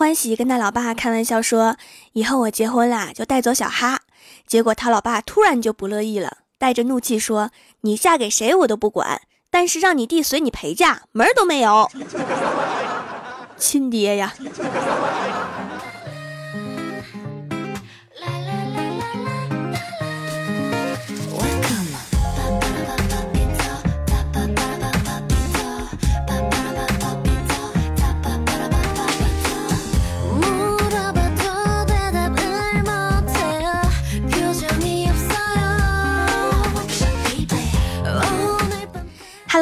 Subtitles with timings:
[0.00, 1.76] 欢喜跟他老爸开玩笑说
[2.14, 4.00] ：“以后我结婚啦，就带走小哈。”
[4.48, 7.50] 结果他老爸突然就不乐意了，带着怒气说
[7.82, 11.90] ：“你嫁给谁我都不管，但是让你弟随你陪嫁，门儿都没有。”
[13.60, 14.32] 亲爹呀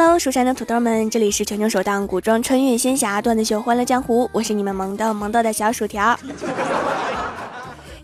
[0.00, 6.16] ！Hello，蜀山的土豆们，这里是全球首档古装穿越仙侠段子秀《欢乐江湖》，我是你们萌豆萌豆的小薯条。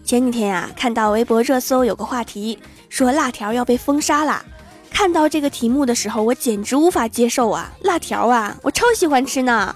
[0.03, 2.59] 前几天呀，看到微博热搜有个话题，
[2.89, 4.45] 说辣条要被封杀了。
[4.91, 7.70] 看到这个题目的时候，我简直无法接受啊！
[7.83, 9.73] 辣条啊，我超喜欢吃呢。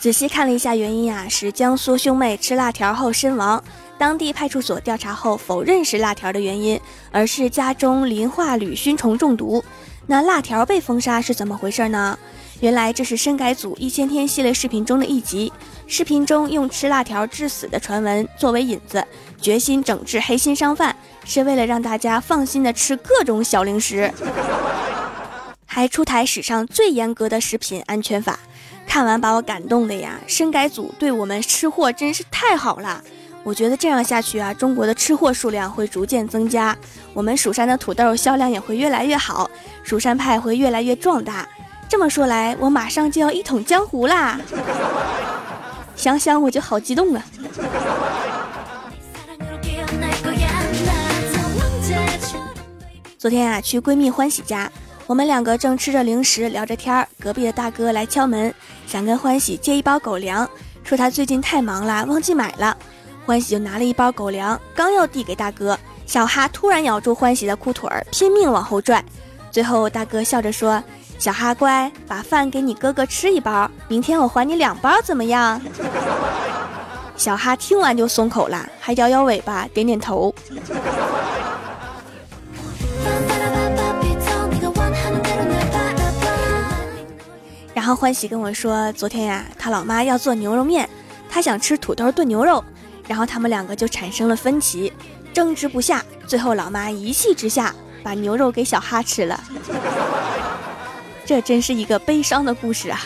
[0.00, 3.62] 仔细看了一下原因呀，是江苏兄妹吃辣条后身亡。
[4.00, 6.80] 当地派出所调查后否认是辣条的原因，
[7.12, 9.62] 而是家中磷化铝熏虫中毒。
[10.06, 12.18] 那辣条被封杀是怎么回事呢？
[12.60, 15.52] 原来这是深改组一千天系列视频中的一集，
[15.86, 19.06] 视频中用吃辣条致死的传闻作为引子，
[19.38, 24.10] 决心整治黑心商贩，是为了让大家放心的吃各种小零食，
[25.66, 28.38] 还出台史上最严格的食品安全法。
[28.86, 30.18] 看完把我感动的呀！
[30.26, 33.04] 深改组对我们吃货真是太好了。
[33.42, 36.76] 我觉得这样下去啊，中国的吃货数量会逐渐增加，
[37.14, 39.50] 我们蜀山的土豆销量也会越来越好，
[39.82, 41.48] 蜀山派会越来越壮大。
[41.88, 44.38] 这么说来，我马上就要一统江湖啦！
[45.96, 47.24] 想想我就好激动啊！
[53.18, 54.70] 昨天啊，去闺蜜欢喜家，
[55.06, 58.54] 我们两个正吃着零食聊着天儿，隔壁的大哥来敲门，
[58.86, 60.48] 想跟欢喜借一包狗粮，
[60.84, 62.76] 说他最近太忙了，忘记买了。
[63.30, 69.04] 欢喜就拿了一包狗粮，刚要递给大哥，小哈突然咬住欢喜的裤腿儿，拼命往后拽。
[69.52, 70.82] 最后大哥笑着说
[71.16, 75.62] ：“小哈乖，把饭给你哥哥吃一包，明天我还你两包，怎么样？”
[77.14, 80.34] 小哈听完就松口了，还摇摇尾巴，点点头。
[87.72, 90.90] 然后欢喜跟我说，昨天呀，他老妈要做牛肉面，
[91.30, 92.64] 他想吃土豆炖牛肉。
[93.10, 94.92] 然后他们两个就产生了分歧，
[95.32, 99.42] 争执不下，最后老妈一气之下把牛肉给小哈吃了。
[101.26, 103.00] 这真是一个悲伤的故事啊！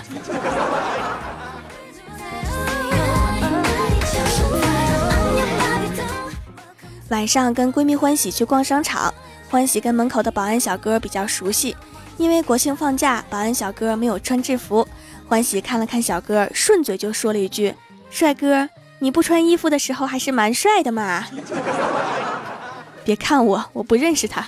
[7.08, 9.12] 晚上跟闺蜜欢喜去逛商场，
[9.48, 11.74] 欢喜跟门口的保安小哥比较熟悉，
[12.18, 14.86] 因为国庆放假，保安小哥没有穿制服，
[15.26, 17.74] 欢喜看了看小哥，顺嘴就说了一句
[18.12, 18.68] ：“帅哥。”
[19.04, 21.26] 你不穿衣服的时候还是蛮帅的嘛！
[23.04, 24.46] 别看我，我不认识他。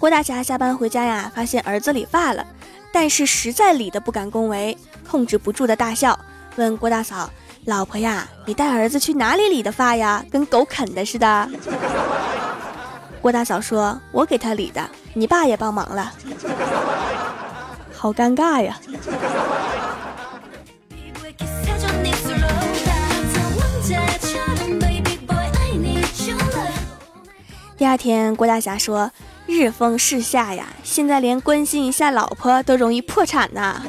[0.00, 2.44] 郭大侠下班回家呀，发现儿子理发了，
[2.92, 4.76] 但是实在理的不敢恭维，
[5.08, 6.18] 控制不住的大笑，
[6.56, 7.30] 问郭大嫂
[7.66, 10.24] ：“老婆呀，你带儿子去哪里理的发呀？
[10.28, 11.48] 跟狗啃的似的。”
[13.28, 16.10] 郭大嫂说：“我给他理的，你爸也帮忙了，
[17.94, 18.80] 好尴尬呀。”
[27.76, 29.10] 第二天，郭大侠说
[29.44, 33.82] ：“日风势下呀，现在连关心一下老婆都容易破产呐。”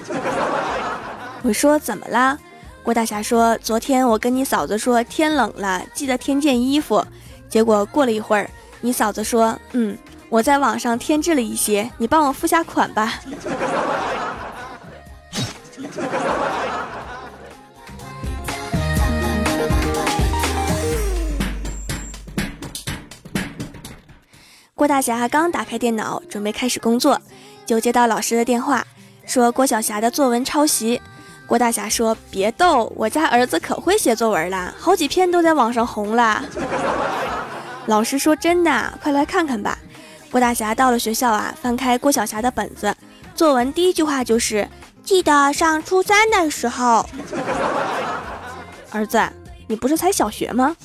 [1.43, 2.37] 我说：“怎么了？”
[2.83, 7.05] 郭大侠说：“昨天我跟你嫂子说天冷了，记得添件衣服，
[7.47, 8.49] 结果过了一会儿。”
[8.81, 9.97] 你嫂子说：“嗯，
[10.29, 13.19] 我在网上添置了一些，你帮我付下款吧。
[24.75, 27.19] ”郭大侠刚打开电脑，准备开始工作，
[27.65, 28.87] 就接到老师的电话，
[29.25, 31.01] 说郭晓霞的作文抄袭。
[31.45, 36.41] 郭大侠说：“别逗，我家儿子可会写作文了，好几篇都在网上红了。”
[37.85, 39.77] 老师说：“真的，快来看看吧。”
[40.31, 42.95] 郭大侠到了学校啊，翻开郭晓霞的本子，
[43.33, 44.67] 作文第一句话就是
[45.03, 47.07] ：“记得上初三的时候。”
[48.91, 49.19] 儿子，
[49.67, 50.75] 你不是才小学吗？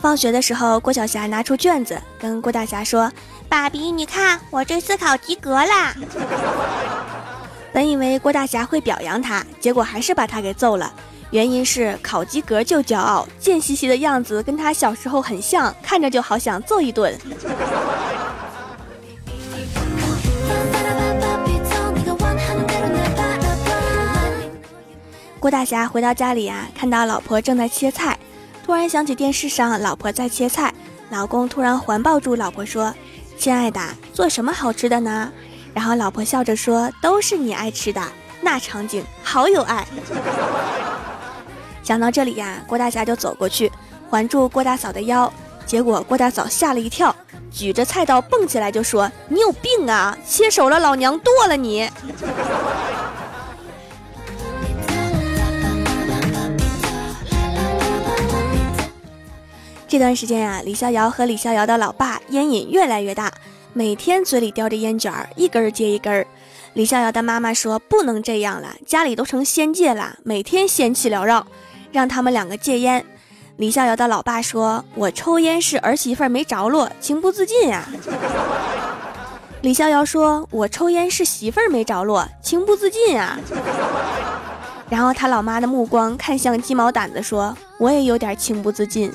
[0.00, 3.10] 放学的时候，郭晓霞拿出卷子，跟郭大侠说
[3.48, 5.94] ：“爸比，你看我这次考及格啦。”
[7.72, 10.92] 本以为郭大侠会表扬他，结果还是把他给揍了。
[11.30, 17.14] 原因是考及格就骄傲，贱兮兮的样子跟他小时候很像，看着就好想揍一顿。
[25.38, 28.18] 郭大侠回到家里啊，看到老婆正在切菜，
[28.64, 30.74] 突然想起电视上老婆在切菜，
[31.10, 32.92] 老公突然环抱住老婆说
[33.38, 33.80] ：“亲爱的，
[34.12, 35.30] 做什么好吃的呢？”
[35.78, 38.02] 然后老婆笑着说：“都是你爱吃的。”
[38.42, 39.86] 那场景好有爱。
[41.84, 43.70] 想到这里呀，郭大侠就走过去
[44.10, 45.32] 环住郭大嫂的腰，
[45.64, 47.14] 结果郭大嫂吓了一跳，
[47.52, 50.18] 举着菜刀蹦起来就说：“你有病啊！
[50.26, 51.88] 切手了，老娘剁了你！”
[59.86, 63.32] 这段时间呀，李逍遥和李逍遥的老爸烟瘾越来越大，
[63.78, 66.26] 每天嘴里叼着烟卷儿，一根儿接一根儿。
[66.72, 71.46] 李逍遥的妈妈说：“不能这样了，家里都成仙界了，每天仙气缭绕，
[71.92, 73.06] 让他们两个戒烟。”
[73.56, 77.88] 李逍遥的老爸说：“我抽烟是儿媳妇没着落，情不自禁呀。”
[79.62, 83.38] 李逍遥说：“我抽烟是媳妇儿没着落，情不自禁啊。”
[84.90, 89.12] 然后他老妈的目光看向鸡毛掸子，说：“我也有点情不自禁。”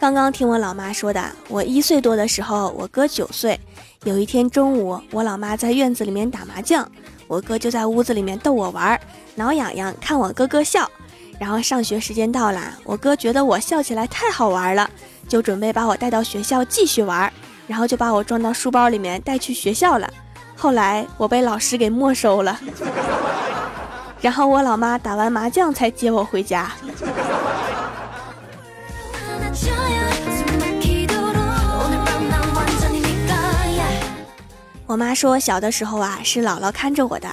[0.00, 3.58] 刚刚听我老妈说的，我一岁多的时候，我哥九岁。
[4.04, 6.88] 有一天中午，我老妈在院子里面打麻将，
[7.26, 8.98] 我哥就在屋子里面逗我玩，
[9.34, 10.88] 挠痒痒看我哥哥笑。
[11.36, 14.88] 然后上学时间到了，我哥觉得我笑起来太好玩了，
[15.26, 17.32] 就准备把我带到学校继续玩，
[17.66, 20.08] 然后就把我装到书包里面带去学校了。
[20.56, 22.56] 后来我被老师给没收了，
[24.20, 26.70] 然后我老妈打完麻将才接我回家。
[34.88, 37.28] 我妈说，小的时候啊，是姥姥看着我的。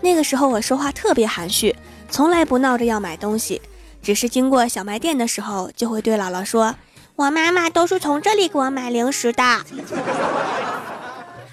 [0.00, 1.74] 那个时候我说话特别含蓄，
[2.08, 3.60] 从来不闹着要买东西，
[4.00, 6.72] 只是经过小卖店的时候，就会对姥姥说
[7.16, 9.42] ：“我妈妈都是从这里给我买零食的。”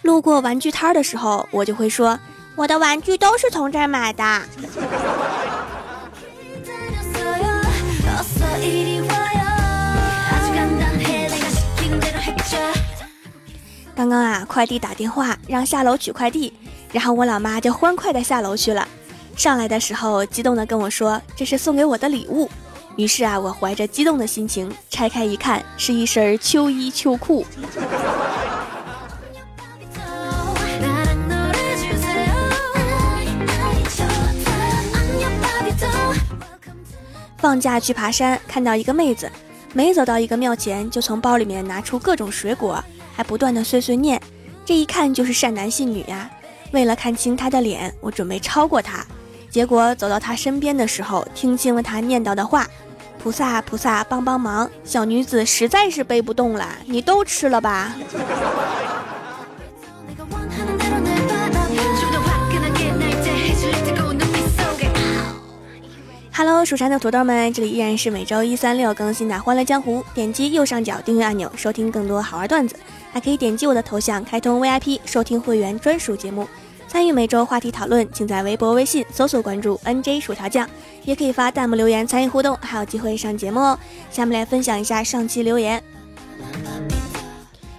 [0.03, 2.19] 路过玩具摊的时候，我就会说
[2.55, 4.41] ：“我的玩具都是从这儿买的。”
[13.97, 16.53] 刚刚啊，快递打电话让下楼取快递，
[16.93, 18.87] 然后我老妈就欢快的下楼去了。
[19.35, 22.47] 上来的时候，激动的跟我说：“这是送给我的礼物。”
[22.95, 27.43] 于是啊，我怀着激动的心情拆开一看，是一身秋衣秋裤。
[37.39, 39.27] 放假去爬山，看到一个妹子，
[39.73, 42.83] 没走到一个庙前，就从包里面拿出各种水果。
[43.17, 44.21] 还不断的碎碎念，
[44.63, 46.29] 这一看就是善男信女呀。
[46.71, 49.03] 为了看清他的脸，我准备超过他。
[49.49, 52.67] 结果走到他身边的时候，听清了他念叨的话
[53.17, 57.95] ：“菩萨菩萨帮帮忙，小女子实在是背不动了，你都吃了吧。”
[66.31, 70.01] Hello，蜀山的土豆们，这里依然是每周一、三、六更新的《欢乐江湖》。
[70.13, 72.75] 点击右上角订阅按钮，收听更多好玩段子。
[73.11, 76.47] 还可以点击我的头像开通 VIP 收听会员专属节目，
[76.87, 80.69] 参与每周话题讨论，请在微博、微信搜索关注 NJ 薯条酱，
[81.03, 83.79] 也可以发弹幕留言参与互动，还有机会上节目哦。
[84.11, 85.83] 下面来分享一下上期留言。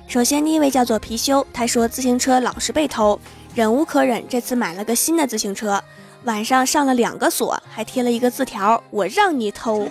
[0.07, 3.21] 首先第一位叫做貔貅，他说自行车老是被偷，
[3.55, 5.83] 忍无可忍，这次买了个新的自行车，
[6.25, 9.89] 晚上上了两个锁，还贴了一个字条：我让你偷。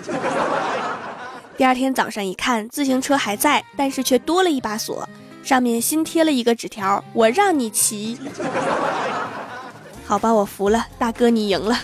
[1.55, 5.07] 第二天早上一看，自行车还在，但是却多了一把锁。
[5.47, 8.17] 上面新贴了一个纸条，我让你骑。
[10.05, 11.79] 好吧，我服了，大哥你赢了。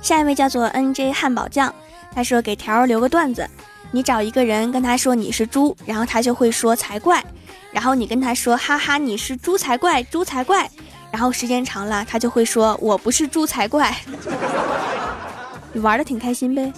[0.00, 1.72] 下一位叫做 N J 汉堡酱，
[2.12, 3.48] 他说给条留个段子，
[3.92, 7.24] 你找一个人跟他说你是猪，然后他就会说才怪，
[7.70, 10.68] 然后你跟他说哈哈你是猪才怪，猪才怪，
[11.12, 13.96] 然后时间长了他就会说我不是猪才怪。
[15.72, 16.72] 你玩的挺开心呗。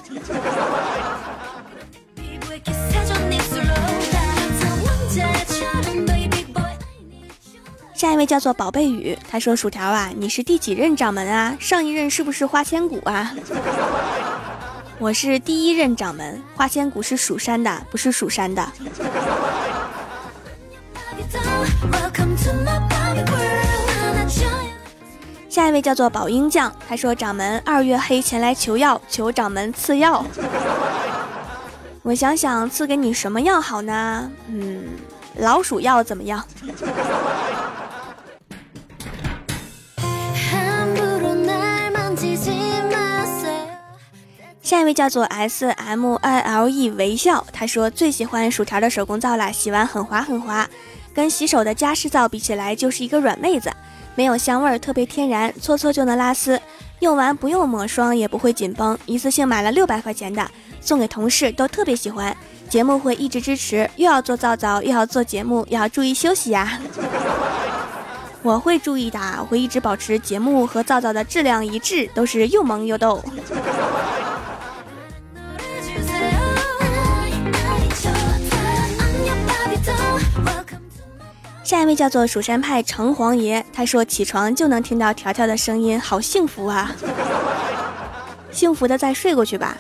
[7.95, 11.57] 下一位叫做宝贝雨，他说：“薯条啊，你是第几任掌门啊？
[11.59, 13.35] 上一任是不是花千骨啊？”
[14.99, 18.67] 我是第一任掌门，花千骨是蜀山的，不是蜀山的。
[25.55, 30.27] 下一位叫做宝英酱，他说：“掌门二月黑前来求药，求掌门赐药。
[32.03, 34.29] 我想想赐给你什么药好呢？
[34.49, 34.83] 嗯，
[35.37, 36.45] 老鼠药怎么样？”
[44.61, 50.69] 下一位叫做 S M I L E 微笑，他说最喜欢薯条的手工皂啦，洗完很滑很滑，
[51.15, 53.71] 跟洗手的加湿皂比起来就是一个软妹子。
[54.15, 56.61] 没有香味儿，特别天然，搓搓就能拉丝，
[57.01, 58.97] 用完不用抹霜也不会紧绷。
[59.07, 60.49] 一次性买了六百块钱的，
[60.81, 62.37] 送给同事都特别喜欢。
[62.69, 66.79] 节目会一直支持，又要做皂皂，又要做节目，要注意休息呀。
[68.43, 73.23] 我会注意的，我会一直保持节目和皂皂的质量一致，都是又萌又逗。
[81.65, 86.95] 下一位叫做蜀山派城隍爷，他说起床就能听到条条的声音，好幸福啊！
[88.53, 89.75] 幸福的再睡过去吧。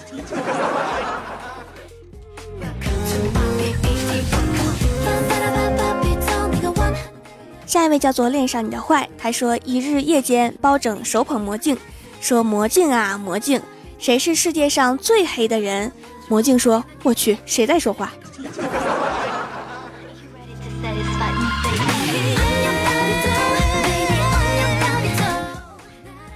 [7.67, 11.77] 下一位叫做恋上你的坏，他说一日夜间包拯手捧魔镜，
[12.19, 13.61] 说魔镜啊魔镜，
[13.99, 15.93] 谁是世界上最黑的人？
[16.29, 18.11] 魔镜说我去，谁在说话？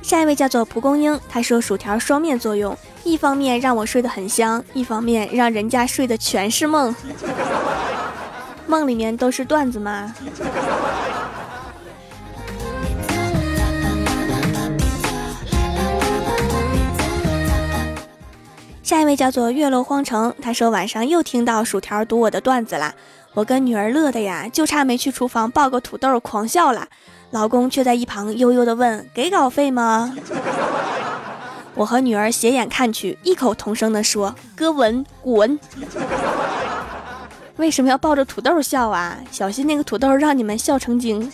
[0.09, 2.75] 下一位叫做蒲公英，他说薯条双面作用，
[3.05, 6.97] 一方面让我睡得很香，一方面让人家睡的全是梦，
[8.67, 10.15] 梦里面都是段子吗？
[18.83, 22.95] 下一位叫做月落荒城，他说晚上又听到薯条读我的段子啦，
[23.35, 26.89] 我跟女儿乐的呀，就差没去厨房抱个土豆狂笑了。
[27.31, 30.17] 老公却在一旁悠悠地问：“给稿费吗？”
[31.75, 35.59] 我和女儿斜眼看去，异口同声地说：“哥文滚！”
[37.57, 39.19] 为什么要抱着土豆笑啊？
[39.31, 41.31] 小心那个土豆让你们笑成精。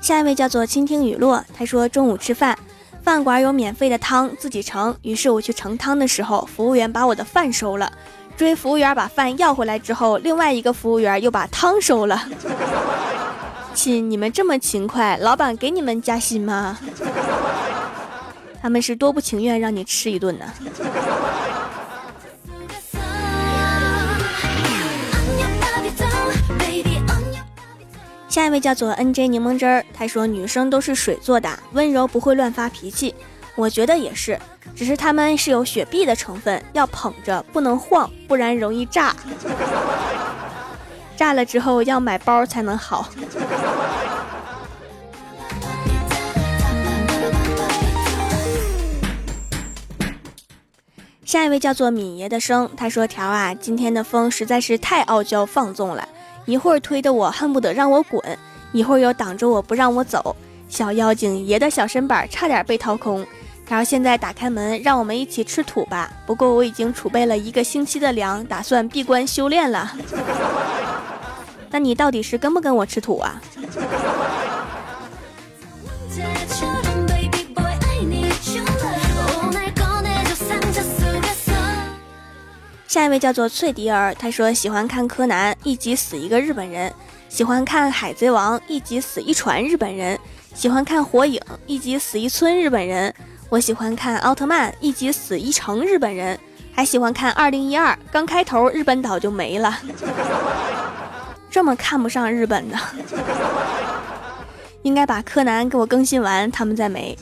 [0.00, 2.58] 下一位叫做倾听雨落，他说中午吃饭，
[3.02, 4.94] 饭馆有免费的汤，自己盛。
[5.02, 7.90] 于是我去盛汤的时候，服务员把我的饭收了。
[8.42, 12.28] 追服务员把饭要回来之后，另外一个服务员又把汤收了。
[13.72, 16.76] 亲，你们这么勤快，老板给你们加薪吗？
[18.60, 20.44] 他们是多不情愿让你吃一顿呢。
[28.28, 33.14] 下一位叫做 N J 柠檬汁儿，他说女生都是水做的，温柔不会乱发脾气。
[33.54, 34.36] 我觉得也是，
[34.74, 39.14] 只是他们是有雪碧的成分，要捧着不能晃，不然容易炸。
[41.16, 43.08] 炸了之后要买包才能好。
[51.24, 56.06] 下一位叫做敏爷的生，他说：“条啊，今天的风实在是太傲娇放纵了，
[56.44, 58.20] 一会儿推的我恨不得让我滚，
[58.72, 60.36] 一会儿又挡着我不让我走。
[60.68, 63.24] 小妖精爷的小身板差点被掏空。”
[63.72, 66.12] 然后现在打开门，让我们一起吃土吧。
[66.26, 69.90] 不过我已经储备了一个星期的粮，打算闭关修炼了。
[71.70, 73.40] 那你到底是跟不跟我吃土啊？
[82.86, 86.92] 下一位叫做翠迪儿，他说喜欢看柯南，一集死一个日本人；
[87.30, 90.18] 喜欢看海贼王，一集死一船日本人；
[90.54, 93.14] 喜欢看火影，一集死一村日本人。
[93.52, 96.38] 我喜欢看奥特曼，一集死一成日本人，
[96.72, 99.78] 还喜欢看二零一二，刚开头日本岛就没了，
[101.52, 102.78] 这么看不上日本的，
[104.80, 107.14] 应该把柯南给我更新完，他们再没。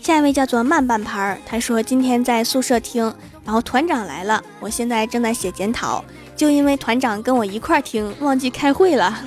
[0.00, 3.12] 下一位叫做慢半拍儿，他说今天在宿舍听，
[3.44, 6.04] 然后团长来了，我现在正在写检讨。
[6.36, 9.20] 就因为团长跟我一块听，忘记开会了。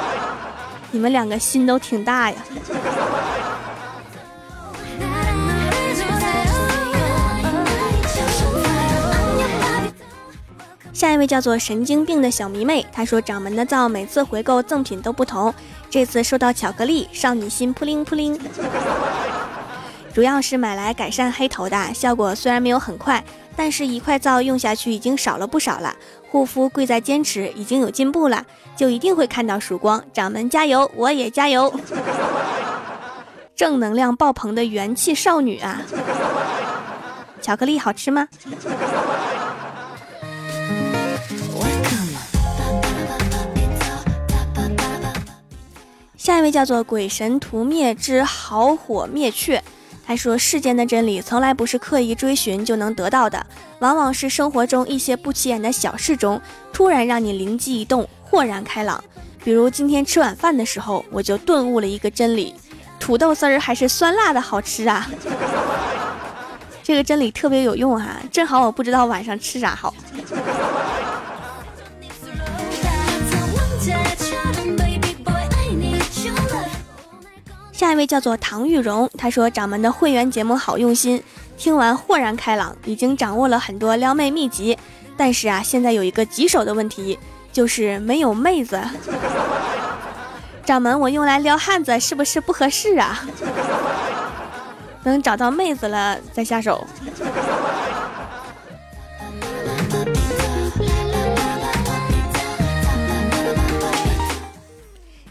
[0.90, 2.36] 你们两个心都挺大呀。
[10.92, 15.54] 下一位叫做神经病的小迷妹，她说掌门的皂每次回购赠品都不同，
[15.88, 18.38] 这次收到巧克力，少女心扑灵扑灵。
[20.12, 23.24] 主要是买来改善黑头的，效果虽然没有很快，
[23.56, 25.94] 但是一块皂用下去已经少了不少了。
[26.30, 28.46] 护肤贵在坚持，已经有进步了，
[28.76, 30.00] 就一定会看到曙光。
[30.12, 31.72] 掌门加油，我也加油。
[33.56, 35.82] 正能量爆棚的元气少女啊！
[37.42, 38.28] 巧克力好吃吗？
[46.16, 49.60] 下一位叫做鬼神屠灭之好火灭却，
[50.10, 53.46] 他说世间的真理从来不是刻意追寻就能得到的，
[53.78, 59.04] 往往是生活中一些不起眼的小事中，突然让你灵机一动，豁然开朗。
[59.44, 62.52] 比如今天吃晚饭的时候，我就顿悟了一个真理：
[62.98, 65.08] 土豆丝儿还是酸辣的好吃啊！
[66.82, 69.94] 这个真理特别有用哈，正好我不知道晚上吃啥好。
[77.80, 81.22] 下一位叫做唐玉荣，他说掌门的会员节目好用心，
[81.56, 84.76] 听完豁然开朗，已经掌握了很多撩妹秘籍。
[85.16, 87.18] 但是啊，现在有一个棘手的问题，
[87.50, 88.78] 就是没有妹子。
[90.62, 93.24] 掌门，我用来撩汉子是不是不合适啊？
[95.02, 96.86] 等找到妹子了再下手。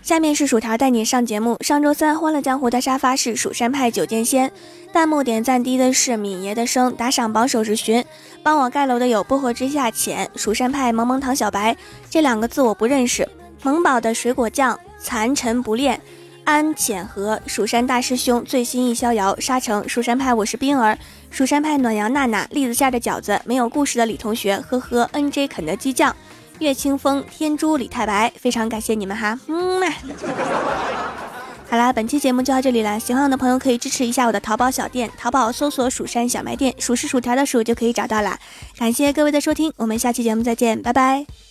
[0.09, 1.55] 下面是薯条带你上节目。
[1.61, 4.51] 上周三欢乐江湖的沙发是蜀山派九剑仙，
[4.91, 8.03] 弹幕点赞低的是敏爷的生，打赏榜首是寻，
[8.41, 11.77] 帮我盖楼的有薄荷之下浅，蜀山派萌萌糖小白
[12.09, 13.29] 这两个字我不认识，
[13.61, 16.01] 萌宝的水果酱，残尘不恋，
[16.43, 20.97] 安浅和蜀山大师兄最新一逍遥沙城蜀山派我是冰儿，
[21.29, 26.15] 蜀山派暖阳娜娜栗子馅的饺子没有故事的李同学，呵呵，N J 肯德基酱。
[26.59, 29.87] 岳清风、天珠、李太白，非常感谢你们哈，嗯嘛。
[31.69, 38.39] 好啦，本期节目就到这里了，喜欢我的朋友可以支持一下我的淘宝小店，淘宝搜索“蜀山小卖店”，数是薯条的数就可以找到啦。
[38.77, 41.48] 感谢各位的收听，我们下期节目再见，拜拜。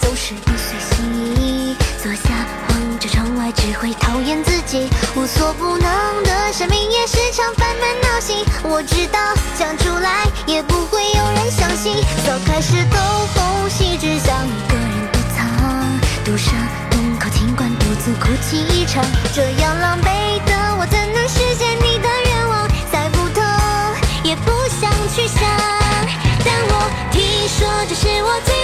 [0.00, 2.30] 总是不随心意，坐下
[2.68, 4.88] 望着窗外，只会讨厌自己。
[5.14, 8.44] 无所不能的生命也时常烦闷恼心。
[8.62, 9.18] 我知道
[9.58, 11.96] 讲出来也不会有人相信。
[12.26, 12.98] 早开始偷
[13.34, 16.54] 红喜，只想一个人躲藏，独上
[16.90, 19.04] 洞口，尽管独自哭泣一场。
[19.34, 22.68] 这样狼狈的我，怎能实现你的愿望？
[22.90, 23.42] 再不痛
[24.22, 25.42] 也不想去想。
[26.44, 28.63] 但我听说这是我最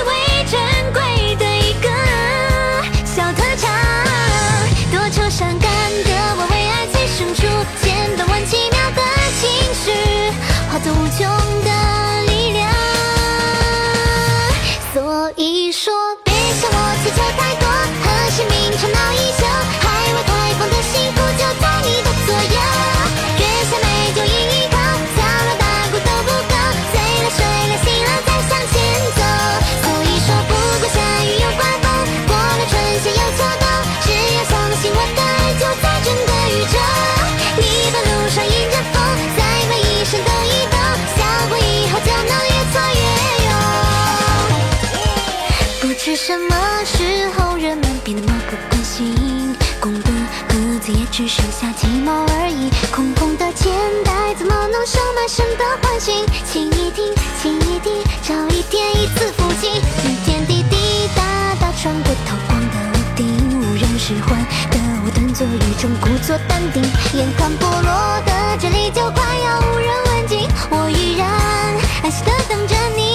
[46.11, 49.55] 是什么时候人们变得漠不关心？
[49.79, 50.11] 功德
[50.49, 52.69] 盒子也只剩下几毛而已。
[52.91, 53.73] 空空的钱
[54.05, 56.27] 袋怎么能收满神的唤醒？
[56.45, 59.71] 轻一听，轻一听，找一天一次父亲。
[59.77, 64.37] 雨天滴滴答答穿过透光的屋顶，无人使唤
[64.73, 66.83] 的我蹲坐雨中故作淡定。
[67.15, 71.31] 眼看剥落的这里就快要无人问津，我依然
[72.03, 73.10] 安心的等着你。